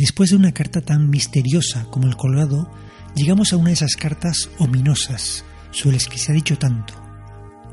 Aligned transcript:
Después 0.00 0.30
de 0.30 0.36
una 0.36 0.52
carta 0.52 0.80
tan 0.80 1.10
misteriosa 1.10 1.84
como 1.90 2.06
el 2.06 2.16
colgado, 2.16 2.70
llegamos 3.14 3.52
a 3.52 3.58
una 3.58 3.68
de 3.68 3.74
esas 3.74 3.96
cartas 3.96 4.48
ominosas, 4.58 5.44
sobre 5.72 5.96
las 5.96 6.08
que 6.08 6.16
se 6.16 6.32
ha 6.32 6.34
dicho 6.34 6.56
tanto, 6.56 6.94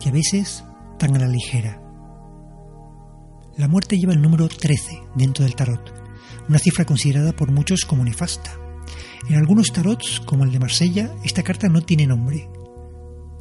y 0.03 0.09
a 0.09 0.11
veces 0.11 0.65
tan 0.99 1.15
a 1.15 1.19
la 1.19 1.27
ligera. 1.29 1.81
La 3.55 3.69
muerte 3.69 3.97
lleva 3.97 4.11
el 4.11 4.21
número 4.21 4.49
13 4.49 5.03
dentro 5.15 5.45
del 5.45 5.55
tarot, 5.55 5.93
una 6.49 6.59
cifra 6.59 6.83
considerada 6.83 7.31
por 7.31 7.49
muchos 7.49 7.85
como 7.85 8.03
nefasta. 8.03 8.51
En 9.29 9.37
algunos 9.37 9.71
tarots, 9.71 10.21
como 10.25 10.43
el 10.43 10.51
de 10.51 10.59
Marsella, 10.59 11.09
esta 11.23 11.43
carta 11.43 11.69
no 11.69 11.81
tiene 11.81 12.07
nombre, 12.07 12.49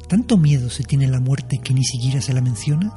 ¿Tanto 0.07 0.37
miedo 0.37 0.69
se 0.69 0.85
tiene 0.85 1.09
la 1.09 1.19
muerte 1.19 1.57
que 1.61 1.73
ni 1.73 1.83
siquiera 1.83 2.21
se 2.21 2.33
la 2.33 2.39
menciona? 2.39 2.93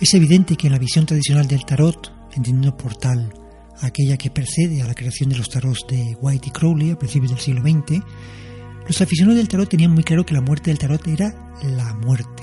Es 0.00 0.14
evidente 0.14 0.54
que 0.54 0.68
en 0.68 0.74
la 0.74 0.78
visión 0.78 1.04
tradicional 1.04 1.48
del 1.48 1.64
tarot, 1.64 2.21
entendiendo 2.34 2.76
por 2.76 2.94
tal 2.96 3.32
aquella 3.80 4.16
que 4.16 4.30
precede 4.30 4.82
a 4.82 4.86
la 4.86 4.94
creación 4.94 5.30
de 5.30 5.36
los 5.36 5.48
tarots 5.48 5.86
de 5.88 6.16
White 6.20 6.48
y 6.48 6.50
Crowley 6.50 6.90
a 6.90 6.98
principios 6.98 7.32
del 7.32 7.40
siglo 7.40 7.62
XX, 7.62 8.02
los 8.86 9.00
aficionados 9.00 9.38
del 9.38 9.48
tarot 9.48 9.68
tenían 9.68 9.92
muy 9.92 10.04
claro 10.04 10.26
que 10.26 10.34
la 10.34 10.40
muerte 10.40 10.70
del 10.70 10.78
tarot 10.78 11.06
era 11.06 11.54
la 11.62 11.94
muerte. 11.94 12.42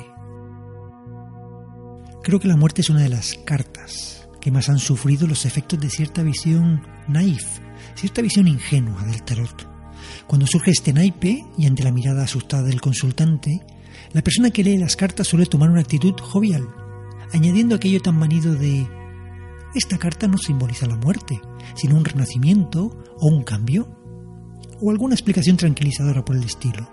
Creo 2.24 2.40
que 2.40 2.48
la 2.48 2.58
muerte 2.58 2.82
es 2.82 2.90
una 2.90 3.02
de 3.02 3.10
las 3.10 3.36
cartas 3.46 4.28
que 4.40 4.52
más 4.52 4.70
han 4.70 4.80
sufrido 4.80 5.28
los 5.28 5.46
efectos 5.46 5.80
de 5.80 5.90
cierta 5.90 6.24
visión 6.24 6.82
naif, 7.08 7.60
cierta 7.96 8.22
visión 8.22 8.48
ingenua 8.48 9.04
del 9.04 9.24
tarot. 9.24 9.68
Cuando 10.28 10.48
surge 10.48 10.72
este 10.72 10.94
naipe 10.94 11.44
y 11.58 11.66
ante 11.66 11.84
la 11.84 11.92
mirada 11.92 12.24
asustada 12.24 12.64
del 12.64 12.82
consultante, 12.82 13.62
la 14.14 14.22
persona 14.22 14.52
que 14.52 14.64
lee 14.64 14.78
las 14.78 14.96
cartas 14.96 15.28
suele 15.28 15.46
tomar 15.46 15.70
una 15.70 15.82
actitud 15.82 16.14
jovial, 16.20 16.68
añadiendo 17.34 17.76
aquello 17.76 18.02
tan 18.02 18.18
manido 18.18 18.56
de 18.56 18.88
esta 19.76 19.98
carta 19.98 20.28
no 20.28 20.38
simboliza 20.38 20.88
la 20.88 20.96
muerte, 20.96 21.40
sino 21.76 21.96
un 21.96 22.06
renacimiento 22.06 23.04
o 23.20 23.28
un 23.28 23.44
cambio, 23.44 23.88
o 24.82 24.92
alguna 24.92 25.14
explicación 25.14 25.58
tranquilizadora 25.58 26.24
por 26.24 26.36
el 26.36 26.44
estilo. 26.44 26.90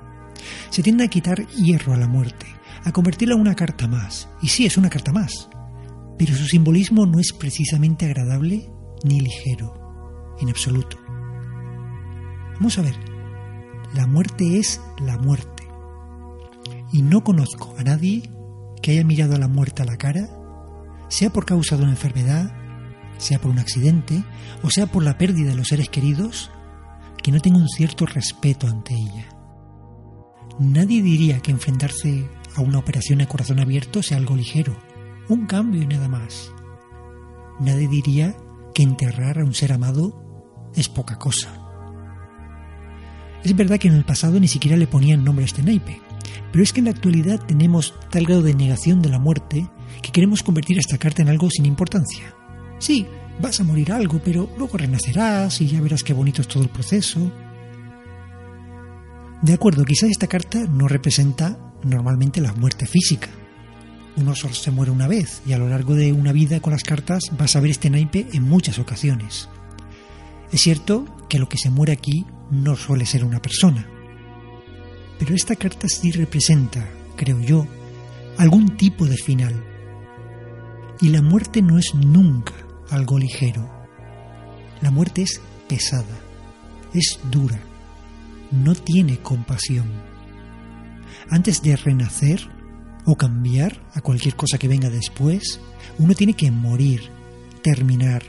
Se 0.71 0.83
tiende 0.83 1.05
a 1.05 1.09
quitar 1.09 1.47
hierro 1.49 1.95
a 1.95 1.97
la 1.97 2.09
muerte, 2.09 2.47
a 2.85 2.93
convertirla 2.93 3.35
en 3.35 3.41
una 3.41 3.55
carta 3.55 3.89
más, 3.89 4.29
y 4.43 4.49
sí 4.49 4.67
es 4.67 4.77
una 4.77 4.91
carta 4.91 5.13
más, 5.13 5.49
pero 6.19 6.35
su 6.35 6.47
simbolismo 6.47 7.07
no 7.07 7.19
es 7.19 7.33
precisamente 7.33 8.07
agradable 8.07 8.71
ni 9.05 9.21
ligero, 9.21 10.35
en 10.41 10.49
absoluto. 10.49 10.99
Vamos 12.55 12.79
a 12.79 12.83
ver, 12.83 12.97
la 13.95 14.07
muerte 14.07 14.59
es 14.59 14.81
la 14.99 15.19
muerte. 15.19 15.65
Y 16.93 17.03
no 17.03 17.23
conozco 17.23 17.75
a 17.79 17.83
nadie 17.83 18.31
que 18.83 18.93
haya 18.93 19.05
mirado 19.05 19.35
a 19.35 19.39
la 19.39 19.49
muerte 19.49 19.83
a 19.83 19.87
la 19.87 19.97
cara, 19.97 20.29
sea 21.09 21.31
por 21.31 21.45
causa 21.45 21.77
de 21.77 21.83
una 21.83 21.93
enfermedad, 21.93 22.66
sea 23.19 23.39
por 23.39 23.51
un 23.51 23.59
accidente, 23.59 24.25
o 24.63 24.71
sea 24.71 24.87
por 24.87 25.03
la 25.03 25.19
pérdida 25.19 25.51
de 25.51 25.57
los 25.57 25.69
seres 25.69 25.89
queridos, 25.89 26.51
que 27.23 27.33
no 27.33 27.41
tenga 27.41 27.59
un 27.59 27.69
cierto 27.69 28.07
respeto 28.07 28.67
ante 28.67 28.95
ella. 28.95 29.27
Nadie 30.59 31.03
diría 31.03 31.41
que 31.41 31.51
enfrentarse 31.51 32.29
a 32.55 32.61
una 32.61 32.79
operación 32.79 33.21
a 33.21 33.29
corazón 33.29 33.61
abierto 33.61 34.03
sea 34.03 34.17
algo 34.17 34.37
ligero, 34.37 34.77
un 35.29 35.47
cambio 35.47 35.83
y 35.83 35.87
nada 35.87 36.09
más. 36.09 36.51
Nadie 37.61 37.89
diría 37.89 38.35
que 38.75 38.83
enterrar 38.83 39.39
a 39.39 39.45
un 39.45 39.55
ser 39.55 39.73
amado 39.73 40.71
es 40.75 40.89
poca 40.89 41.19
cosa. 41.19 41.51
Es 43.45 43.55
verdad 43.55 43.79
que 43.79 43.89
en 43.89 43.95
el 43.95 44.05
pasado 44.05 44.41
ni 44.41 44.49
siquiera 44.49 44.77
le 44.77 44.87
ponían 44.87 45.25
nombre 45.25 45.45
a 45.45 45.47
este 45.47 45.63
naipe, 45.63 46.01
pero 46.53 46.65
es 46.65 46.73
que 46.73 46.81
en 46.81 46.87
la 46.87 46.93
actualidad 46.93 47.45
tenemos 47.45 47.95
tal 48.11 48.25
grado 48.25 48.43
de 48.43 48.55
negación 48.55 49.03
de 49.03 49.09
la 49.09 49.19
muerte 49.19 49.69
que 50.03 50.13
queremos 50.13 50.43
convertir 50.43 50.79
esta 50.79 50.99
carta 50.99 51.23
en 51.23 51.29
algo 51.29 51.51
sin 51.51 51.67
importancia. 51.67 52.35
Sí, 52.79 53.07
vas 53.41 53.61
a 53.61 53.65
morir 53.65 53.93
algo, 53.93 54.21
pero 54.23 54.49
luego 54.57 54.79
renacerás 54.79 55.61
y 55.61 55.67
ya 55.67 55.81
verás 55.81 56.03
qué 56.03 56.13
bonito 56.13 56.43
es 56.43 56.49
todo 56.49 56.63
el 56.63 56.69
proceso. 56.69 57.33
De 59.43 59.53
acuerdo, 59.53 59.85
quizás 59.85 60.11
esta 60.11 60.27
carta 60.27 60.65
no 60.67 60.89
representa 60.89 61.59
normalmente 61.83 62.41
la 62.41 62.53
muerte 62.53 62.87
física. 62.87 63.29
Uno 64.17 64.35
solo 64.35 64.55
se 64.55 64.71
muere 64.71 64.91
una 64.91 65.09
vez 65.09 65.43
y 65.47 65.53
a 65.53 65.59
lo 65.59 65.69
largo 65.69 65.95
de 65.95 66.13
una 66.13 66.33
vida 66.33 66.61
con 66.61 66.73
las 66.73 66.85
cartas 66.85 67.25
vas 67.37 67.55
a 67.55 67.61
ver 67.61 67.71
este 67.71 67.91
naipe 67.91 68.27
en 68.33 68.43
muchas 68.43 68.79
ocasiones. 68.79 69.49
Es 70.53 70.63
cierto 70.63 71.05
que 71.29 71.39
lo 71.39 71.49
que 71.49 71.59
se 71.59 71.71
muere 71.71 71.93
aquí 71.93 72.25
no 72.51 72.77
suele 72.77 73.05
ser 73.05 73.25
una 73.25 73.43
persona. 73.43 73.87
Pero 75.19 75.35
esta 75.35 75.57
carta 75.57 75.89
sí 75.89 76.13
representa, 76.13 76.89
creo 77.17 77.41
yo, 77.41 77.67
algún 78.39 78.77
tipo 78.77 79.07
de 79.07 79.17
final. 79.17 79.65
Y 81.01 81.09
la 81.09 81.21
muerte 81.21 81.61
no 81.61 81.79
es 81.79 81.95
nunca 81.95 82.55
algo 82.91 83.19
ligero. 83.19 83.69
La 84.81 84.91
muerte 84.91 85.23
es 85.23 85.41
pesada, 85.69 86.05
es 86.93 87.19
dura, 87.31 87.61
no 88.51 88.75
tiene 88.75 89.19
compasión. 89.19 89.87
Antes 91.31 91.63
de 91.63 91.77
renacer 91.77 92.41
o 93.05 93.17
cambiar 93.17 93.81
a 93.95 94.01
cualquier 94.01 94.37
cosa 94.37 94.59
que 94.59 94.69
venga 94.69 94.91
después, 94.91 95.61
uno 95.99 96.15
tiene 96.15 96.35
que 96.35 96.51
morir, 96.51 97.03
terminar, 97.63 98.23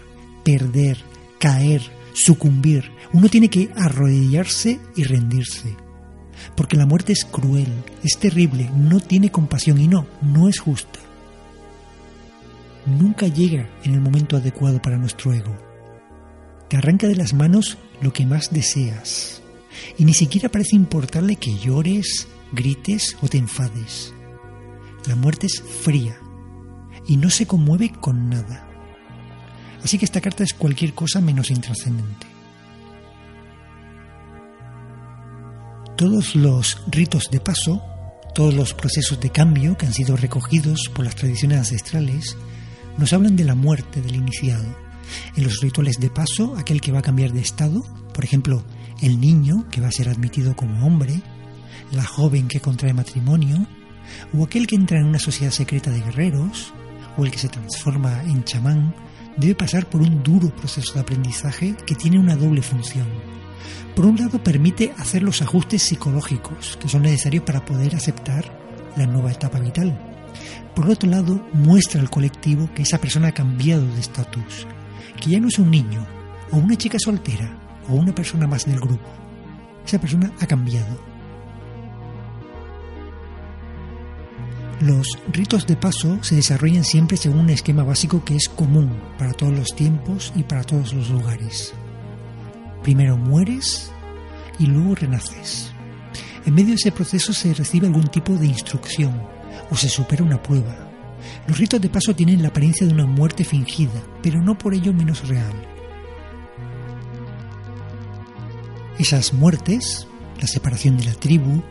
perder, 0.44 0.97
caer, 1.40 1.81
sucumbir, 2.13 2.91
uno 3.13 3.29
tiene 3.29 3.50
que 3.50 3.69
arrodillarse 3.75 4.79
y 4.96 5.03
rendirse. 5.03 5.75
Porque 6.56 6.78
la 6.78 6.85
muerte 6.85 7.13
es 7.13 7.25
cruel, 7.25 7.72
es 8.03 8.17
terrible, 8.17 8.69
no 8.75 9.00
tiene 9.00 9.31
compasión 9.31 9.79
y 9.79 9.88
no, 9.88 10.07
no 10.22 10.47
es 10.47 10.59
justa. 10.59 11.00
Nunca 12.88 13.28
llega 13.28 13.70
en 13.84 13.96
el 13.96 14.02
momento 14.02 14.38
adecuado 14.38 14.82
para 14.82 14.97
nuestro 14.97 15.34
ego. 15.34 15.53
Te 16.70 16.78
arranca 16.78 17.08
de 17.08 17.17
las 17.17 17.34
manos 17.34 17.78
lo 18.02 18.14
que 18.14 18.26
más 18.26 18.52
deseas. 18.52 19.41
Y 19.97 20.06
ni 20.06 20.14
siquiera 20.14 20.50
parece 20.50 20.78
importarle 20.78 21.35
que 21.35 21.58
llores, 21.58 22.29
grites 22.53 23.17
o 23.22 23.28
te 23.28 23.38
enfades. 23.38 24.14
La 25.06 25.16
muerte 25.16 25.47
es 25.47 25.61
fría 25.61 26.17
y 27.08 27.17
no 27.17 27.29
se 27.29 27.46
conmueve 27.46 27.91
con 27.91 28.29
nada. 28.29 28.67
Así 29.84 29.97
que 29.97 30.06
esta 30.06 30.22
carta 30.22 30.46
es 30.46 30.53
cualquier 30.53 30.94
cosa 30.94 31.20
menos 31.20 31.52
intrascendente. 31.52 32.28
Todos 35.97 36.35
los 36.35 36.82
ritos 36.88 37.29
de 37.32 37.41
paso, 37.41 37.84
todos 38.34 38.53
los 38.53 38.73
procesos 38.73 39.20
de 39.20 39.29
cambio 39.29 39.78
que 39.78 39.88
han 39.88 39.94
sido 39.94 40.16
recogidos 40.16 40.90
por 40.94 41.03
las 41.06 41.16
tradiciones 41.16 41.59
ancestrales, 41.59 42.38
nos 42.97 43.14
hablan 43.14 43.35
de 43.35 43.46
la 43.46 43.55
muerte 43.55 44.02
del 44.02 44.16
iniciado. 44.16 44.66
En 45.35 45.44
los 45.44 45.61
rituales 45.61 45.99
de 45.99 46.09
paso, 46.09 46.55
aquel 46.58 46.82
que 46.82 46.91
va 46.91 46.99
a 46.99 47.03
cambiar 47.03 47.32
de 47.32 47.41
estado, 47.41 47.84
por 48.14 48.23
ejemplo, 48.23 48.64
el 49.02 49.20
niño 49.20 49.67
que 49.72 49.82
va 49.82 49.88
a 49.88 49.91
ser 49.91 50.09
admitido 50.09 50.55
como 50.55 50.85
hombre, 50.85 51.22
la 51.91 52.03
joven 52.03 52.47
que 52.47 52.59
contrae 52.59 52.94
matrimonio, 52.94 53.66
o 54.34 54.44
aquel 54.44 54.67
que 54.67 54.76
entra 54.76 54.99
en 54.99 55.05
una 55.05 55.20
sociedad 55.20 55.52
secreta 55.52 55.91
de 55.91 56.02
guerreros, 56.02 56.73
o 57.17 57.26
el 57.26 57.32
que 57.32 57.40
se 57.40 57.49
transforma 57.49 58.23
en 58.23 58.44
chamán 58.44 58.94
debe 59.38 59.55
pasar 59.55 59.88
por 59.88 60.02
un 60.02 60.23
duro 60.23 60.49
proceso 60.55 60.94
de 60.94 61.02
aprendizaje 61.02 61.76
que 61.85 61.96
tiene 61.96 62.20
una 62.20 62.35
doble 62.35 62.61
función. 62.61 63.08
Por 63.96 64.05
un 64.05 64.17
lado, 64.17 64.44
permite 64.44 64.94
hacer 64.97 65.23
los 65.23 65.41
ajustes 65.41 65.84
psicológicos 65.84 66.78
que 66.78 66.90
son 66.90 67.03
necesarios 67.03 67.44
para 67.44 67.66
poder 67.66 67.96
aceptar 67.96 68.46
la 68.96 69.05
nueva 69.05 69.32
etapa 69.32 69.59
vital. 69.59 70.16
Por 70.75 70.89
otro 70.89 71.09
lado, 71.09 71.41
muestra 71.53 71.99
al 71.99 72.09
colectivo 72.09 72.69
que 72.75 72.84
esa 72.84 72.99
persona 72.99 73.29
ha 73.29 73.34
cambiado 73.34 73.85
de 73.87 73.99
estatus, 73.99 74.67
que 75.19 75.31
ya 75.31 75.39
no 75.39 75.47
es 75.47 75.57
un 75.57 75.72
niño, 75.72 76.05
o 76.51 76.57
una 76.57 76.75
chica 76.75 76.99
soltera, 76.99 77.57
o 77.89 77.95
una 77.95 78.13
persona 78.13 78.45
más 78.45 78.66
del 78.66 78.79
grupo. 78.79 79.09
Esa 79.85 79.99
persona 79.99 80.31
ha 80.39 80.45
cambiado. 80.45 80.99
Los 84.81 85.07
ritos 85.34 85.66
de 85.66 85.75
paso 85.75 86.19
se 86.22 86.35
desarrollan 86.35 86.84
siempre 86.84 87.17
según 87.17 87.39
un 87.39 87.49
esquema 87.49 87.84
básico 87.84 88.23
que 88.23 88.35
es 88.35 88.47
común 88.47 88.95
para 89.17 89.34
todos 89.34 89.53
los 89.53 89.69
tiempos 89.69 90.31
y 90.35 90.43
para 90.43 90.63
todos 90.63 90.93
los 90.93 91.09
lugares. 91.09 91.73
Primero 92.84 93.17
mueres 93.17 93.91
y 94.59 94.67
luego 94.67 94.93
renaces. 94.93 95.72
En 96.45 96.53
medio 96.53 96.69
de 96.69 96.75
ese 96.75 96.91
proceso 96.91 97.34
se 97.34 97.55
recibe 97.55 97.87
algún 97.87 98.07
tipo 98.07 98.34
de 98.34 98.45
instrucción 98.45 99.36
o 99.69 99.75
se 99.75 99.90
supera 99.90 100.23
una 100.23 100.41
prueba. 100.41 100.75
Los 101.47 101.58
ritos 101.58 101.81
de 101.81 101.90
paso 101.90 102.16
tienen 102.16 102.41
la 102.41 102.49
apariencia 102.49 102.85
de 102.85 102.93
una 102.93 103.05
muerte 103.05 103.43
fingida, 103.43 104.03
pero 104.22 104.41
no 104.41 104.58
por 104.58 104.73
ello 104.73 104.93
menos 104.93 105.28
real. 105.28 105.53
Esas 108.97 109.34
muertes, 109.34 110.08
la 110.40 110.47
separación 110.47 110.97
de 110.97 111.05
la 111.05 111.14
tribu, 111.14 111.61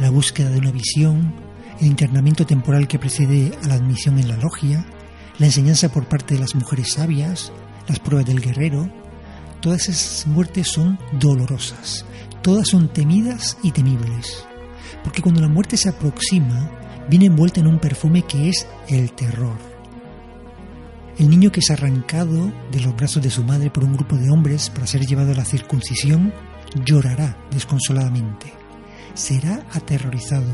la 0.00 0.10
búsqueda 0.10 0.50
de 0.50 0.58
una 0.58 0.70
visión, 0.70 1.34
el 1.80 1.86
internamiento 1.86 2.46
temporal 2.46 2.86
que 2.88 2.98
precede 2.98 3.52
a 3.62 3.68
la 3.68 3.74
admisión 3.74 4.18
en 4.18 4.28
la 4.28 4.36
logia, 4.36 4.84
la 5.38 5.46
enseñanza 5.46 5.88
por 5.90 6.06
parte 6.06 6.34
de 6.34 6.40
las 6.40 6.54
mujeres 6.54 6.92
sabias, 6.92 7.52
las 7.88 7.98
pruebas 7.98 8.26
del 8.26 8.40
guerrero, 8.40 8.90
todas 9.60 9.88
esas 9.88 10.26
muertes 10.26 10.68
son 10.68 10.98
dolorosas, 11.18 12.04
todas 12.42 12.68
son 12.68 12.88
temidas 12.92 13.56
y 13.62 13.72
temibles, 13.72 14.44
porque 15.02 15.22
cuando 15.22 15.40
la 15.40 15.48
muerte 15.48 15.76
se 15.76 15.88
aproxima, 15.88 16.70
viene 17.08 17.26
envuelta 17.26 17.60
en 17.60 17.66
un 17.66 17.78
perfume 17.78 18.22
que 18.22 18.48
es 18.48 18.66
el 18.88 19.12
terror. 19.12 19.56
El 21.18 21.28
niño 21.30 21.50
que 21.50 21.60
es 21.60 21.70
arrancado 21.70 22.52
de 22.70 22.80
los 22.80 22.94
brazos 22.94 23.22
de 23.22 23.30
su 23.30 23.42
madre 23.42 23.70
por 23.70 23.84
un 23.84 23.94
grupo 23.94 24.16
de 24.16 24.30
hombres 24.30 24.70
para 24.70 24.86
ser 24.86 25.04
llevado 25.04 25.32
a 25.32 25.36
la 25.36 25.44
circuncisión 25.44 26.32
llorará 26.84 27.36
desconsoladamente. 27.50 28.52
Será 29.14 29.66
aterrorizado, 29.72 30.52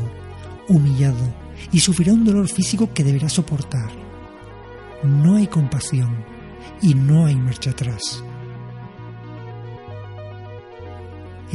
humillado 0.67 1.33
y 1.71 1.79
sufrirá 1.79 2.13
un 2.13 2.25
dolor 2.25 2.47
físico 2.47 2.91
que 2.93 3.03
deberá 3.03 3.29
soportar. 3.29 3.91
No 5.03 5.35
hay 5.35 5.47
compasión 5.47 6.25
y 6.81 6.95
no 6.95 7.27
hay 7.27 7.35
marcha 7.35 7.71
atrás. 7.71 8.23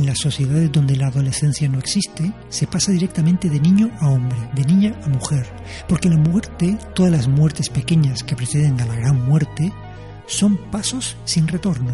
En 0.00 0.06
las 0.06 0.16
sociedades 0.16 0.72
donde 0.72 0.96
la 0.96 1.08
adolescencia 1.08 1.68
no 1.68 1.78
existe, 1.78 2.32
se 2.48 2.66
pasa 2.66 2.90
directamente 2.90 3.50
de 3.50 3.60
niño 3.60 3.90
a 4.00 4.08
hombre, 4.08 4.38
de 4.54 4.64
niña 4.64 4.98
a 5.04 5.08
mujer, 5.10 5.46
porque 5.86 6.08
la 6.08 6.16
muerte, 6.16 6.78
todas 6.94 7.12
las 7.12 7.28
muertes 7.28 7.68
pequeñas 7.68 8.24
que 8.24 8.34
preceden 8.34 8.80
a 8.80 8.86
la 8.86 8.94
gran 8.94 9.22
muerte, 9.26 9.70
son 10.26 10.56
pasos 10.70 11.18
sin 11.26 11.46
retorno. 11.46 11.92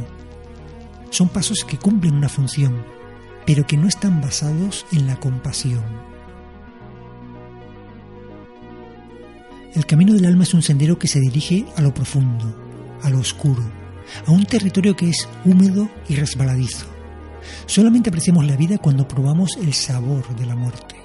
Son 1.11 1.29
pasos 1.29 1.64
que 1.64 1.79
cumplen 1.79 2.14
una 2.14 2.29
función, 2.29 2.81
pero 3.44 3.67
que 3.67 3.76
no 3.76 3.88
están 3.88 4.20
basados 4.20 4.87
en 4.93 5.09
la 5.09 5.17
compasión. 5.17 5.82
El 9.75 9.85
camino 9.85 10.14
del 10.14 10.26
alma 10.26 10.44
es 10.44 10.55
un 10.55 10.62
sendero 10.62 10.97
que 10.97 11.09
se 11.09 11.19
dirige 11.19 11.67
a 11.75 11.82
lo 11.82 11.93
profundo, 11.93 12.56
a 13.02 13.11
lo 13.11 13.19
oscuro, 13.19 13.69
a 14.26 14.31
un 14.31 14.47
territorio 14.47 14.94
que 14.94 15.09
es 15.09 15.29
húmedo 15.44 15.91
y 16.09 16.14
resbaladizo. 16.14 16.95
Solamente 17.66 18.10
apreciamos 18.10 18.46
la 18.46 18.56
vida 18.56 18.78
cuando 18.78 19.08
probamos 19.08 19.56
el 19.60 19.72
sabor 19.75 20.34
de 20.37 20.46
la 20.46 20.56
muerte. 20.56 20.96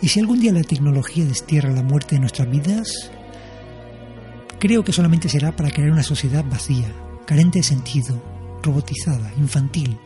Y 0.00 0.08
si 0.08 0.20
algún 0.20 0.40
día 0.40 0.52
la 0.52 0.62
tecnología 0.62 1.24
destierra 1.24 1.70
la 1.70 1.82
muerte 1.82 2.14
de 2.14 2.20
nuestras 2.20 2.50
vidas, 2.50 3.10
creo 4.58 4.84
que 4.84 4.92
solamente 4.92 5.28
será 5.28 5.54
para 5.54 5.70
crear 5.70 5.90
una 5.90 6.02
sociedad 6.02 6.44
vacía, 6.48 6.92
carente 7.26 7.58
de 7.58 7.64
sentido, 7.64 8.22
robotizada, 8.62 9.32
infantil. 9.38 9.98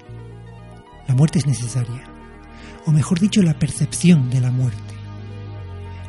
La 1.08 1.14
muerte 1.14 1.38
es 1.38 1.46
necesaria, 1.46 2.04
o 2.86 2.90
mejor 2.90 3.20
dicho, 3.20 3.42
la 3.42 3.58
percepción 3.58 4.30
de 4.30 4.40
la 4.40 4.50
muerte. 4.50 4.94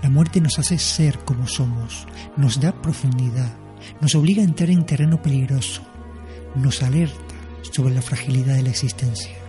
La 0.02 0.10
muerte 0.10 0.40
nos 0.40 0.60
hace 0.60 0.78
ser 0.78 1.20
como 1.20 1.48
somos, 1.48 2.08
nos 2.38 2.62
da 2.62 2.82
profundidad, 2.82 3.58
nos 4.00 4.16
obliga 4.16 4.42
a 4.42 4.46
entrar 4.46 4.70
en 4.70 4.86
terreno 4.86 5.22
peligroso, 5.22 5.82
nos 6.56 6.84
alerta 6.84 7.36
sobre 7.72 7.94
la 7.94 8.02
fragilidad 8.02 8.56
de 8.56 8.64
la 8.64 8.70
existencia. 8.70 9.47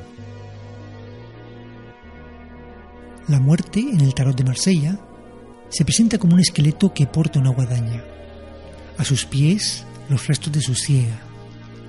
La 3.28 3.40
muerte 3.40 3.80
en 3.80 4.00
el 4.00 4.14
tarot 4.14 4.34
de 4.34 4.42
Marsella 4.42 4.98
se 5.68 5.84
presenta 5.84 6.16
como 6.16 6.32
un 6.32 6.40
esqueleto 6.40 6.94
que 6.94 7.06
porta 7.06 7.38
una 7.38 7.50
guadaña. 7.50 8.02
A 8.96 9.04
sus 9.04 9.26
pies 9.26 9.84
los 10.08 10.26
restos 10.26 10.50
de 10.50 10.62
su 10.62 10.74
ciega, 10.74 11.20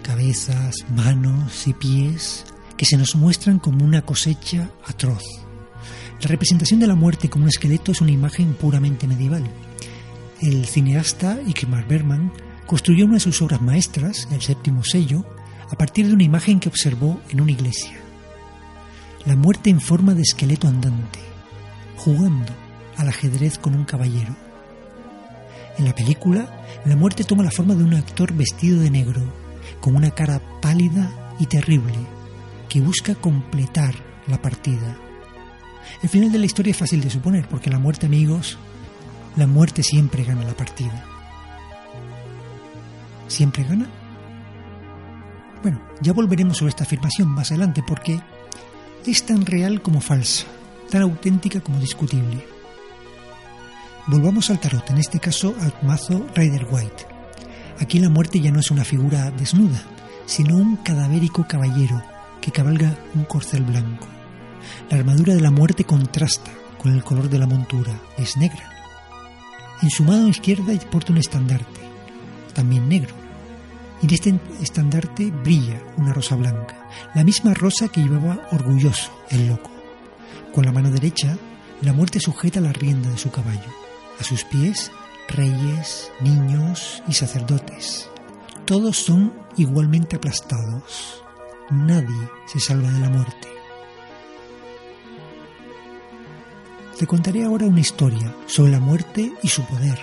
cabezas, 0.03 0.75
manos 0.94 1.65
y 1.65 1.74
pies 1.74 2.44
que 2.75 2.86
se 2.86 2.97
nos 2.97 3.15
muestran 3.15 3.57
como 3.57 3.86
una 3.86 4.01
cosecha 4.01 4.69
atroz. 4.86 5.24
La 6.21 6.27
representación 6.27 6.81
de 6.81 6.88
la 6.88 6.95
muerte 6.95 7.30
como 7.30 7.44
un 7.44 7.50
esqueleto 7.50 7.94
es 7.94 8.01
una 8.01 8.12
imagen 8.12 8.53
puramente 8.53 9.07
medieval. 9.07 9.50
El 10.42 10.65
cineasta 10.65 11.39
Ikmar 11.47 11.88
Berman 11.88 12.33
construyó 12.65 13.06
una 13.06 13.13
de 13.13 13.21
sus 13.21 13.42
obras 13.42 13.62
maestras, 13.62 14.27
el 14.33 14.42
séptimo 14.42 14.83
sello, 14.83 15.24
a 15.71 15.77
partir 15.77 16.06
de 16.06 16.15
una 16.15 16.24
imagen 16.24 16.59
que 16.59 16.68
observó 16.68 17.21
en 17.30 17.39
una 17.39 17.53
iglesia. 17.53 17.97
La 19.25 19.38
muerte 19.38 19.69
en 19.69 19.80
forma 19.80 20.13
de 20.13 20.24
esqueleto 20.24 20.68
andante, 20.68 21.29
jugando 22.00 22.54
al 22.98 23.10
ajedrez 23.10 23.57
con 23.60 23.75
un 23.75 23.84
caballero. 23.84 24.36
En 25.78 25.86
la 25.86 25.94
película, 25.94 26.48
la 26.86 26.96
muerte 26.96 27.25
toma 27.25 27.44
la 27.44 27.51
forma 27.51 27.75
de 27.75 27.84
un 27.84 27.94
actor 27.94 28.34
vestido 28.34 28.80
de 28.80 28.90
negro, 28.90 29.22
con 29.81 29.96
una 29.96 30.12
cara 30.12 30.42
pálida 30.62 31.36
y 31.40 31.46
terrible, 31.46 31.96
que 32.69 32.81
busca 32.81 33.16
completar 33.16 33.96
la 34.28 34.42
partida. 34.42 34.98
El 36.01 36.10
final 36.10 36.31
de 36.31 36.40
la 36.40 36.46
historia 36.46 36.72
es 36.72 36.78
fácil 36.78 37.01
de 37.01 37.10
suponer, 37.10 37.48
porque 37.48 37.69
la 37.69 37.80
muerte, 37.80 38.06
amigos, 38.06 38.57
la 39.36 39.48
muerte 39.48 39.84
siempre 39.84 40.24
gana 40.24 40.44
la 40.44 40.54
partida. 40.54 41.06
¿Siempre 43.28 43.63
gana? 43.63 43.90
Bueno, 45.62 45.81
ya 46.02 46.14
volveremos 46.14 46.57
sobre 46.57 46.69
esta 46.69 46.85
afirmación 46.85 47.28
más 47.28 47.52
adelante, 47.52 47.83
porque 47.85 48.19
es 49.06 49.26
tan 49.26 49.45
real 49.45 49.81
como 49.81 50.02
falsa, 50.02 50.45
tan 50.90 51.04
auténtica 51.04 51.62
como 51.62 51.80
discutible. 51.80 52.46
Volvamos 54.08 54.50
al 54.50 54.60
tarot, 54.60 54.90
en 54.90 54.98
este 54.98 55.19
caso 55.19 55.54
al 55.62 55.74
mazo 55.84 56.26
Rider 56.36 56.68
White. 56.69 57.06
Aquí 57.80 58.00
la 58.00 58.10
muerte 58.10 58.42
ya 58.42 58.52
no 58.52 58.60
es 58.60 58.72
una 58.72 58.84
figura 58.84 59.31
desnuda, 59.31 59.81
sino 60.26 60.58
un 60.58 60.78
cadavérico 60.78 61.48
caballero 61.48 62.04
que 62.42 62.52
cabalga 62.52 62.98
un 63.16 63.24
corcel 63.26 63.64
blanco. 63.64 64.08
La 64.90 64.98
armadura 64.98 65.36
de 65.36 65.42
la 65.42 65.52
muerte 65.52 65.84
contrasta 65.84 66.52
con 66.78 66.94
el 66.94 67.04
color 67.04 67.30
de 67.30 67.40
la 67.40 67.46
montura, 67.46 67.94
es 68.18 68.38
negra. 68.38 68.72
En 69.81 69.90
su 69.90 70.04
mano 70.04 70.28
izquierda 70.28 70.74
porta 70.92 71.12
un 71.12 71.19
estandarte, 71.19 71.80
también 72.54 72.90
negro. 72.90 73.14
Y 74.02 74.08
en 74.08 74.14
este 74.14 74.40
estandarte 74.62 75.30
brilla 75.30 75.81
una 75.98 76.14
rosa 76.14 76.36
blanca, 76.36 76.88
la 77.14 77.24
misma 77.24 77.54
rosa 77.54 77.90
que 77.90 78.02
llevaba 78.02 78.48
orgulloso 78.52 79.12
el 79.30 79.48
loco. 79.48 79.79
Con 80.54 80.66
la 80.66 80.71
mano 80.71 80.90
derecha, 80.90 81.38
la 81.81 81.94
muerte 81.94 82.19
sujeta 82.19 82.59
la 82.59 82.74
rienda 82.74 83.09
de 83.09 83.18
su 83.18 83.31
caballo. 83.31 83.69
A 84.19 84.24
sus 84.24 84.44
pies, 84.44 84.92
reyes, 85.30 86.12
niños 86.21 87.02
y 87.07 87.14
sacerdotes. 87.14 88.09
Todos 88.66 88.98
son 88.98 89.33
igualmente 89.57 90.18
aplastados. 90.18 91.24
Nadie 91.69 92.30
se 92.48 92.59
salva 92.59 92.90
de 92.92 93.00
la 93.00 93.09
muerte. 93.09 93.48
Te 96.98 97.07
contaré 97.07 97.45
ahora 97.45 97.66
una 97.66 97.80
historia 97.80 98.36
sobre 98.45 98.74
la 98.74 98.80
muerte 98.80 99.31
y 99.42 99.48
su 99.48 99.64
poder. 99.66 99.98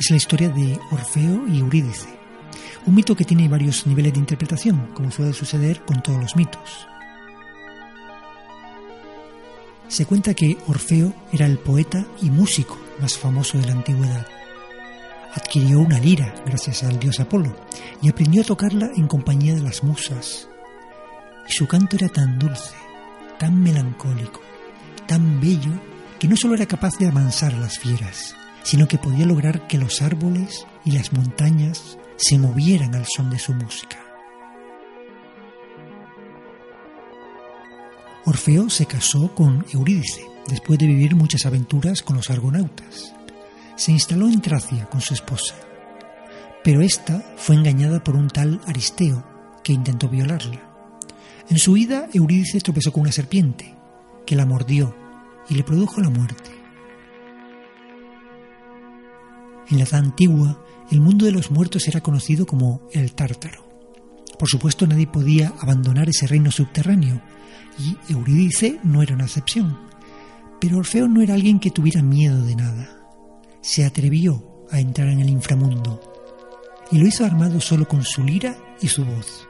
Es 0.00 0.10
la 0.10 0.16
historia 0.16 0.48
de 0.48 0.78
Orfeo 0.90 1.46
y 1.46 1.60
Eurídice, 1.60 2.08
un 2.86 2.94
mito 2.94 3.14
que 3.14 3.24
tiene 3.24 3.48
varios 3.48 3.86
niveles 3.86 4.12
de 4.12 4.18
interpretación, 4.18 4.88
como 4.94 5.10
suele 5.10 5.32
suceder 5.32 5.84
con 5.84 6.02
todos 6.02 6.20
los 6.20 6.36
mitos. 6.36 6.88
Se 9.88 10.04
cuenta 10.04 10.34
que 10.34 10.58
Orfeo 10.66 11.14
era 11.32 11.46
el 11.46 11.58
poeta 11.58 12.06
y 12.20 12.30
músico 12.30 12.78
más 13.00 13.16
famoso 13.16 13.58
de 13.58 13.66
la 13.66 13.72
antigüedad. 13.72 14.26
Adquirió 15.34 15.80
una 15.80 16.00
lira 16.00 16.34
gracias 16.44 16.82
al 16.82 16.98
dios 16.98 17.20
Apolo 17.20 17.54
y 18.02 18.08
aprendió 18.08 18.42
a 18.42 18.46
tocarla 18.46 18.90
en 18.96 19.06
compañía 19.06 19.54
de 19.54 19.62
las 19.62 19.84
musas. 19.84 20.48
Y 21.48 21.52
su 21.52 21.68
canto 21.68 21.96
era 21.96 22.08
tan 22.08 22.38
dulce, 22.38 22.74
tan 23.38 23.62
melancólico, 23.62 24.40
tan 25.06 25.40
bello 25.40 25.72
que 26.18 26.26
no 26.26 26.36
solo 26.36 26.54
era 26.54 26.66
capaz 26.66 26.98
de 26.98 27.08
amansar 27.08 27.54
a 27.54 27.58
las 27.58 27.78
fieras, 27.78 28.34
sino 28.62 28.88
que 28.88 28.98
podía 28.98 29.26
lograr 29.26 29.66
que 29.68 29.78
los 29.78 30.02
árboles 30.02 30.66
y 30.84 30.92
las 30.92 31.12
montañas 31.12 31.98
se 32.16 32.38
movieran 32.38 32.94
al 32.94 33.06
son 33.06 33.30
de 33.30 33.38
su 33.38 33.52
música. 33.52 34.05
Orfeo 38.26 38.68
se 38.70 38.86
casó 38.86 39.32
con 39.36 39.64
Eurídice, 39.72 40.26
después 40.48 40.80
de 40.80 40.86
vivir 40.86 41.14
muchas 41.14 41.46
aventuras 41.46 42.02
con 42.02 42.16
los 42.16 42.28
argonautas. 42.28 43.14
Se 43.76 43.92
instaló 43.92 44.26
en 44.26 44.40
Tracia 44.40 44.86
con 44.86 45.00
su 45.00 45.14
esposa, 45.14 45.54
pero 46.64 46.80
ésta 46.80 47.24
fue 47.36 47.54
engañada 47.54 48.02
por 48.02 48.16
un 48.16 48.26
tal 48.26 48.60
Aristeo, 48.66 49.24
que 49.62 49.72
intentó 49.72 50.08
violarla. 50.08 50.60
En 51.48 51.58
su 51.58 51.74
huida, 51.74 52.08
Eurídice 52.12 52.60
tropezó 52.60 52.92
con 52.92 53.02
una 53.02 53.12
serpiente, 53.12 53.76
que 54.26 54.34
la 54.34 54.44
mordió 54.44 54.92
y 55.48 55.54
le 55.54 55.62
produjo 55.62 56.00
la 56.00 56.10
muerte. 56.10 56.50
En 59.68 59.78
la 59.78 59.84
edad 59.84 60.00
antigua, 60.00 60.64
el 60.90 61.00
mundo 61.00 61.26
de 61.26 61.32
los 61.32 61.52
muertos 61.52 61.86
era 61.86 62.00
conocido 62.00 62.44
como 62.44 62.88
el 62.92 63.12
Tártaro. 63.12 63.65
Por 64.38 64.48
supuesto, 64.48 64.86
nadie 64.86 65.06
podía 65.06 65.52
abandonar 65.60 66.08
ese 66.08 66.26
reino 66.26 66.50
subterráneo, 66.50 67.20
y 67.78 67.96
Eurídice 68.12 68.80
no 68.82 69.02
era 69.02 69.14
una 69.14 69.24
excepción. 69.24 69.78
Pero 70.60 70.78
Orfeo 70.78 71.08
no 71.08 71.22
era 71.22 71.34
alguien 71.34 71.58
que 71.58 71.70
tuviera 71.70 72.02
miedo 72.02 72.44
de 72.44 72.56
nada. 72.56 72.88
Se 73.60 73.84
atrevió 73.84 74.66
a 74.70 74.80
entrar 74.80 75.08
en 75.08 75.20
el 75.20 75.30
inframundo, 75.30 76.00
y 76.90 76.98
lo 76.98 77.06
hizo 77.06 77.24
armado 77.24 77.60
solo 77.60 77.88
con 77.88 78.04
su 78.04 78.22
lira 78.22 78.56
y 78.80 78.88
su 78.88 79.04
voz. 79.04 79.48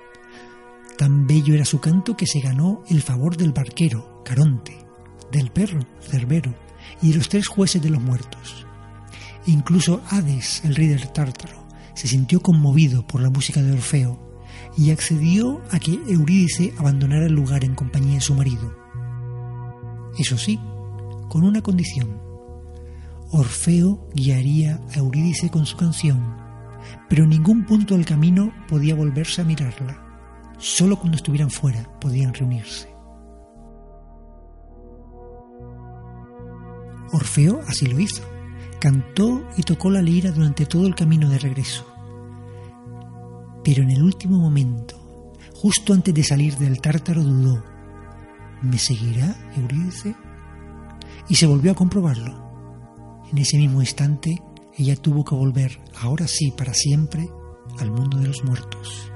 Tan 0.96 1.26
bello 1.26 1.54
era 1.54 1.64
su 1.64 1.80
canto 1.80 2.16
que 2.16 2.26
se 2.26 2.40
ganó 2.40 2.82
el 2.88 3.02
favor 3.02 3.36
del 3.36 3.52
barquero, 3.52 4.22
Caronte, 4.24 4.78
del 5.30 5.50
perro, 5.50 5.80
Cerbero, 6.00 6.54
y 7.02 7.10
de 7.10 7.18
los 7.18 7.28
tres 7.28 7.48
jueces 7.48 7.82
de 7.82 7.90
los 7.90 8.00
muertos. 8.00 8.66
Incluso 9.46 10.00
Hades, 10.08 10.64
el 10.64 10.74
rey 10.74 10.86
del 10.86 11.12
Tártaro, 11.12 11.66
se 11.94 12.08
sintió 12.08 12.40
conmovido 12.40 13.06
por 13.06 13.20
la 13.20 13.30
música 13.30 13.62
de 13.62 13.72
Orfeo 13.72 14.25
y 14.76 14.90
accedió 14.90 15.62
a 15.70 15.78
que 15.78 15.98
Eurídice 16.06 16.74
abandonara 16.78 17.26
el 17.26 17.32
lugar 17.32 17.64
en 17.64 17.74
compañía 17.74 18.16
de 18.16 18.20
su 18.20 18.34
marido. 18.34 18.74
Eso 20.18 20.36
sí, 20.36 20.58
con 21.28 21.44
una 21.44 21.62
condición. 21.62 22.20
Orfeo 23.30 24.08
guiaría 24.14 24.80
a 24.94 24.98
Eurídice 24.98 25.50
con 25.50 25.66
su 25.66 25.76
canción, 25.76 26.36
pero 27.08 27.24
en 27.24 27.30
ningún 27.30 27.64
punto 27.64 27.94
del 27.94 28.04
camino 28.04 28.52
podía 28.68 28.94
volverse 28.94 29.40
a 29.42 29.44
mirarla. 29.44 30.02
Solo 30.58 30.96
cuando 30.96 31.16
estuvieran 31.16 31.50
fuera 31.50 31.88
podían 32.00 32.32
reunirse. 32.32 32.88
Orfeo 37.12 37.60
así 37.66 37.86
lo 37.86 37.98
hizo. 37.98 38.22
Cantó 38.80 39.42
y 39.56 39.62
tocó 39.62 39.90
la 39.90 40.02
lira 40.02 40.30
durante 40.30 40.66
todo 40.66 40.86
el 40.86 40.94
camino 40.94 41.28
de 41.30 41.38
regreso. 41.38 41.95
Pero 43.66 43.82
en 43.82 43.90
el 43.90 44.00
último 44.00 44.38
momento, 44.38 44.96
justo 45.52 45.92
antes 45.92 46.14
de 46.14 46.22
salir 46.22 46.56
del 46.56 46.80
tártaro, 46.80 47.24
dudó. 47.24 47.64
¿Me 48.62 48.78
seguirá 48.78 49.34
Eurídice? 49.56 50.14
Y 51.28 51.34
se 51.34 51.46
volvió 51.46 51.72
a 51.72 51.74
comprobarlo. 51.74 53.24
En 53.32 53.38
ese 53.38 53.58
mismo 53.58 53.80
instante, 53.80 54.40
ella 54.78 54.94
tuvo 54.94 55.24
que 55.24 55.34
volver, 55.34 55.80
ahora 56.00 56.28
sí, 56.28 56.52
para 56.56 56.74
siempre, 56.74 57.28
al 57.80 57.90
mundo 57.90 58.18
de 58.18 58.28
los 58.28 58.44
muertos. 58.44 59.10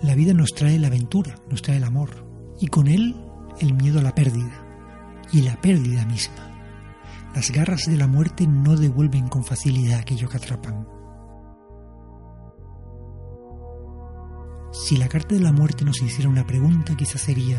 La 0.00 0.14
vida 0.14 0.32
nos 0.32 0.54
trae 0.54 0.78
la 0.78 0.86
aventura, 0.86 1.38
nos 1.50 1.60
trae 1.60 1.76
el 1.76 1.84
amor, 1.84 2.26
y 2.58 2.68
con 2.68 2.88
él 2.88 3.14
el 3.60 3.74
miedo 3.74 3.98
a 3.98 4.02
la 4.02 4.14
pérdida, 4.14 4.64
y 5.34 5.42
la 5.42 5.60
pérdida 5.60 6.06
misma. 6.06 6.47
Las 7.34 7.50
garras 7.50 7.86
de 7.86 7.96
la 7.96 8.06
muerte 8.06 8.46
no 8.46 8.76
devuelven 8.76 9.28
con 9.28 9.44
facilidad 9.44 10.00
aquello 10.00 10.28
que 10.28 10.38
atrapan. 10.38 10.86
Si 14.72 14.96
la 14.96 15.08
carta 15.08 15.34
de 15.34 15.40
la 15.40 15.52
muerte 15.52 15.84
nos 15.84 16.00
hiciera 16.02 16.30
una 16.30 16.46
pregunta, 16.46 16.96
quizás 16.96 17.22
sería, 17.22 17.58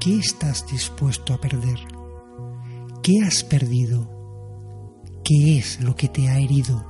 ¿qué 0.00 0.18
estás 0.18 0.66
dispuesto 0.66 1.34
a 1.34 1.40
perder? 1.40 1.78
¿Qué 3.02 3.22
has 3.24 3.44
perdido? 3.44 4.10
¿Qué 5.24 5.58
es 5.58 5.80
lo 5.80 5.94
que 5.94 6.08
te 6.08 6.28
ha 6.28 6.38
herido? 6.38 6.84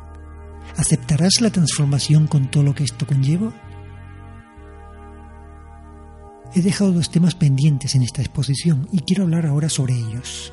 ¿Aceptarás 0.76 1.40
la 1.40 1.50
transformación 1.50 2.26
con 2.26 2.50
todo 2.50 2.62
lo 2.62 2.74
que 2.74 2.84
esto 2.84 3.06
conlleva? 3.06 3.52
He 6.54 6.62
dejado 6.62 6.92
dos 6.92 7.10
temas 7.10 7.34
pendientes 7.34 7.94
en 7.94 8.02
esta 8.02 8.22
exposición 8.22 8.88
y 8.92 9.00
quiero 9.00 9.24
hablar 9.24 9.46
ahora 9.46 9.68
sobre 9.68 9.94
ellos. 9.94 10.52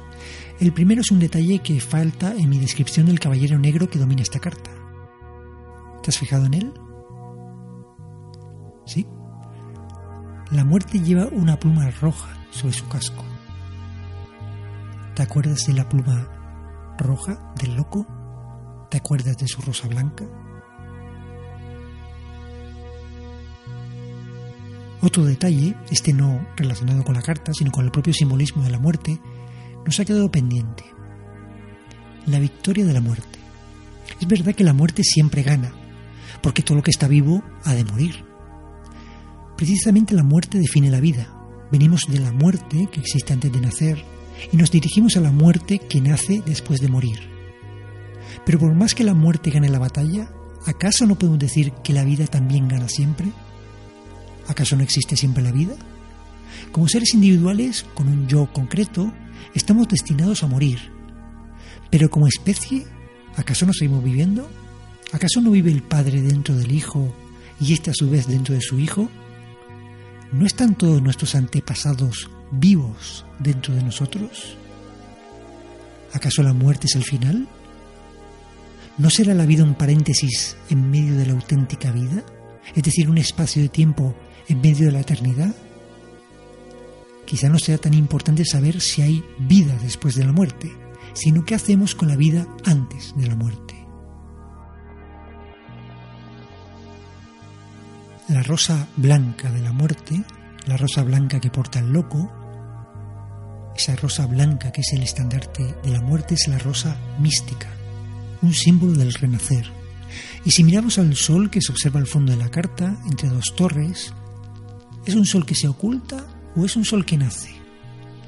El 0.63 0.71
primero 0.71 1.01
es 1.01 1.11
un 1.11 1.19
detalle 1.19 1.59
que 1.59 1.81
falta 1.81 2.33
en 2.33 2.47
mi 2.47 2.57
descripción 2.57 3.07
del 3.07 3.19
caballero 3.19 3.59
negro 3.59 3.89
que 3.89 3.99
domina 3.99 4.21
esta 4.21 4.39
carta. 4.39 4.71
¿Te 6.01 6.09
has 6.09 6.17
fijado 6.17 6.45
en 6.45 6.53
él? 6.53 6.73
Sí. 8.85 9.05
La 10.51 10.63
muerte 10.63 11.01
lleva 11.01 11.27
una 11.27 11.59
pluma 11.59 11.91
roja 11.91 12.29
sobre 12.51 12.71
su 12.71 12.87
casco. 12.87 13.25
¿Te 15.15 15.23
acuerdas 15.23 15.67
de 15.67 15.73
la 15.73 15.89
pluma 15.89 16.29
roja 16.97 17.53
del 17.59 17.75
loco? 17.75 18.07
¿Te 18.89 18.99
acuerdas 18.99 19.35
de 19.35 19.49
su 19.49 19.61
rosa 19.61 19.89
blanca? 19.89 20.23
Otro 25.01 25.25
detalle, 25.25 25.75
este 25.91 26.13
no 26.13 26.47
relacionado 26.55 27.03
con 27.03 27.15
la 27.15 27.21
carta, 27.21 27.51
sino 27.53 27.69
con 27.69 27.83
el 27.83 27.91
propio 27.91 28.13
simbolismo 28.13 28.63
de 28.63 28.69
la 28.69 28.79
muerte, 28.79 29.19
nos 29.85 29.99
ha 29.99 30.05
quedado 30.05 30.31
pendiente. 30.31 30.83
La 32.25 32.39
victoria 32.39 32.85
de 32.85 32.93
la 32.93 33.01
muerte. 33.01 33.39
Es 34.19 34.27
verdad 34.27 34.55
que 34.55 34.63
la 34.63 34.73
muerte 34.73 35.03
siempre 35.03 35.43
gana, 35.43 35.73
porque 36.41 36.61
todo 36.61 36.77
lo 36.77 36.83
que 36.83 36.91
está 36.91 37.07
vivo 37.07 37.43
ha 37.63 37.73
de 37.73 37.83
morir. 37.83 38.23
Precisamente 39.57 40.15
la 40.15 40.23
muerte 40.23 40.57
define 40.57 40.89
la 40.89 40.99
vida. 40.99 41.27
Venimos 41.71 42.01
de 42.07 42.19
la 42.19 42.31
muerte 42.31 42.87
que 42.91 42.99
existe 42.99 43.33
antes 43.33 43.51
de 43.51 43.61
nacer 43.61 44.03
y 44.51 44.57
nos 44.57 44.71
dirigimos 44.71 45.17
a 45.17 45.21
la 45.21 45.31
muerte 45.31 45.79
que 45.79 46.01
nace 46.01 46.41
después 46.45 46.79
de 46.79 46.87
morir. 46.87 47.19
Pero 48.45 48.59
por 48.59 48.73
más 48.75 48.95
que 48.95 49.03
la 49.03 49.13
muerte 49.13 49.51
gane 49.51 49.69
la 49.69 49.79
batalla, 49.79 50.29
¿acaso 50.65 51.05
no 51.05 51.15
podemos 51.15 51.39
decir 51.39 51.71
que 51.83 51.93
la 51.93 52.03
vida 52.03 52.27
también 52.27 52.67
gana 52.67 52.89
siempre? 52.89 53.31
¿Acaso 54.47 54.75
no 54.75 54.83
existe 54.83 55.15
siempre 55.15 55.43
la 55.43 55.51
vida? 55.51 55.75
Como 56.71 56.87
seres 56.87 57.13
individuales, 57.13 57.85
con 57.93 58.07
un 58.07 58.27
yo 58.27 58.51
concreto, 58.51 59.13
estamos 59.53 59.87
destinados 59.87 60.43
a 60.43 60.47
morir. 60.47 60.79
Pero 61.89 62.09
como 62.09 62.27
especie, 62.27 62.85
¿acaso 63.35 63.65
no 63.65 63.73
seguimos 63.73 64.03
viviendo? 64.03 64.49
¿Acaso 65.11 65.41
no 65.41 65.51
vive 65.51 65.71
el 65.71 65.83
Padre 65.83 66.21
dentro 66.21 66.55
del 66.55 66.71
Hijo 66.71 67.13
y 67.59 67.73
éste 67.73 67.91
a 67.91 67.93
su 67.93 68.09
vez 68.09 68.27
dentro 68.27 68.55
de 68.55 68.61
su 68.61 68.79
Hijo? 68.79 69.09
¿No 70.31 70.45
están 70.45 70.75
todos 70.75 71.01
nuestros 71.01 71.35
antepasados 71.35 72.29
vivos 72.51 73.25
dentro 73.39 73.75
de 73.75 73.83
nosotros? 73.83 74.57
¿Acaso 76.13 76.41
la 76.41 76.53
muerte 76.53 76.87
es 76.87 76.95
el 76.95 77.03
final? 77.03 77.47
¿No 78.97 79.09
será 79.09 79.33
la 79.33 79.45
vida 79.45 79.63
un 79.63 79.75
paréntesis 79.75 80.57
en 80.69 80.89
medio 80.89 81.17
de 81.17 81.25
la 81.25 81.33
auténtica 81.33 81.91
vida? 81.91 82.23
Es 82.75 82.83
decir, 82.83 83.09
un 83.09 83.17
espacio 83.17 83.61
de 83.61 83.69
tiempo 83.69 84.15
en 84.47 84.61
medio 84.61 84.87
de 84.87 84.91
la 84.91 85.01
eternidad? 85.01 85.53
Quizá 87.25 87.49
no 87.49 87.59
sea 87.59 87.77
tan 87.77 87.93
importante 87.93 88.45
saber 88.45 88.81
si 88.81 89.01
hay 89.01 89.23
vida 89.39 89.75
después 89.81 90.15
de 90.15 90.25
la 90.25 90.33
muerte, 90.33 90.71
sino 91.13 91.45
qué 91.45 91.55
hacemos 91.55 91.95
con 91.95 92.07
la 92.07 92.15
vida 92.15 92.47
antes 92.65 93.13
de 93.15 93.27
la 93.27 93.35
muerte. 93.35 93.75
La 98.29 98.41
rosa 98.41 98.87
blanca 98.95 99.51
de 99.51 99.61
la 99.61 99.71
muerte, 99.71 100.23
la 100.65 100.77
rosa 100.77 101.03
blanca 101.03 101.39
que 101.39 101.49
porta 101.49 101.79
el 101.79 101.91
loco, 101.91 102.31
esa 103.75 103.95
rosa 103.95 104.25
blanca 104.27 104.71
que 104.71 104.81
es 104.81 104.93
el 104.93 105.03
estandarte 105.03 105.75
de 105.83 105.89
la 105.89 106.01
muerte 106.01 106.35
es 106.35 106.47
la 106.47 106.59
rosa 106.59 106.95
mística, 107.19 107.67
un 108.41 108.53
símbolo 108.53 108.93
del 108.93 109.13
renacer. 109.13 109.65
Y 110.45 110.51
si 110.51 110.63
miramos 110.63 110.99
al 110.99 111.15
sol 111.15 111.49
que 111.49 111.61
se 111.61 111.71
observa 111.71 111.99
al 111.99 112.07
fondo 112.07 112.31
de 112.31 112.37
la 112.37 112.49
carta, 112.49 112.97
entre 113.09 113.29
dos 113.29 113.53
torres, 113.55 114.13
¿es 115.05 115.15
un 115.15 115.25
sol 115.25 115.45
que 115.45 115.55
se 115.55 115.67
oculta 115.67 116.25
o 116.55 116.65
es 116.65 116.75
un 116.75 116.85
sol 116.85 117.05
que 117.05 117.17
nace? 117.17 117.51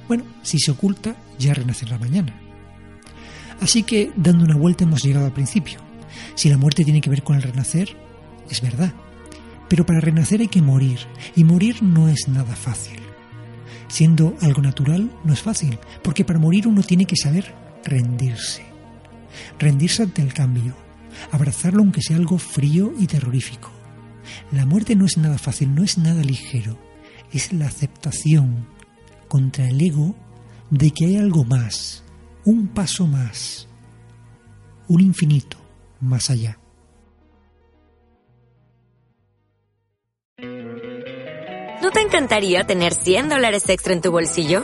Bueno, 0.08 0.24
si 0.44 0.60
se 0.60 0.72
oculta, 0.72 1.16
ya 1.40 1.54
renacerá 1.54 1.98
mañana. 1.98 2.40
Así 3.62 3.84
que, 3.84 4.12
dando 4.16 4.44
una 4.44 4.56
vuelta, 4.56 4.84
hemos 4.84 5.04
llegado 5.04 5.26
al 5.26 5.34
principio. 5.34 5.80
Si 6.36 6.50
la 6.50 6.58
muerte 6.58 6.84
tiene 6.84 7.02
que 7.02 7.10
ver 7.10 7.24
con 7.24 7.36
el 7.36 7.42
renacer, 7.42 7.96
es 8.50 8.62
verdad. 8.62 8.94
Pero 9.68 9.86
para 9.86 10.00
renacer 10.00 10.42
hay 10.42 10.48
que 10.48 10.62
morir, 10.62 11.00
y 11.36 11.44
morir 11.44 11.82
no 11.82 12.08
es 12.08 12.28
nada 12.28 12.56
fácil. 12.56 13.00
Siendo 13.88 14.36
algo 14.42 14.62
natural, 14.62 15.12
no 15.24 15.34
es 15.34 15.42
fácil, 15.42 15.80
porque 16.04 16.26
para 16.26 16.40
morir 16.40 16.68
uno 16.68 16.84
tiene 16.84 17.06
que 17.06 17.16
saber 17.16 17.54
rendirse. 17.84 18.64
Rendirse 19.60 20.04
ante 20.04 20.22
el 20.22 20.34
cambio, 20.34 20.76
abrazarlo 21.32 21.82
aunque 21.82 22.02
sea 22.02 22.18
algo 22.18 22.38
frío 22.38 22.94
y 23.00 23.08
terrorífico. 23.08 23.72
La 24.52 24.66
muerte 24.66 24.96
no 24.96 25.06
es 25.06 25.18
nada 25.18 25.38
fácil, 25.38 25.74
no 25.74 25.84
es 25.84 25.98
nada 25.98 26.22
ligero, 26.24 26.78
es 27.38 27.54
la 27.54 27.68
aceptación 27.68 28.68
contra 29.28 29.68
el 29.68 29.82
ego 29.82 30.16
de 30.70 30.92
que 30.92 31.06
hay 31.06 31.18
algo 31.18 31.44
más, 31.44 32.04
un 32.46 32.68
paso 32.68 33.08
más, 33.08 33.68
un 34.88 35.02
infinito 35.02 35.58
más 36.00 36.30
allá. 36.30 36.60
¿No 41.82 41.92
te 41.92 42.02
encantaría 42.02 42.66
tener 42.66 42.94
100 42.94 43.30
dólares 43.30 43.70
extra 43.70 43.94
en 43.94 44.02
tu 44.02 44.12
bolsillo? 44.12 44.64